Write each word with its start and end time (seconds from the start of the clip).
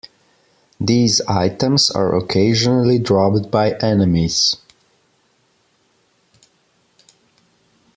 These 0.79 1.21
items 1.27 1.91
are 1.91 2.15
occasionally 2.15 2.97
dropped 2.97 3.51
by 3.51 3.73
enemies. 3.73 4.57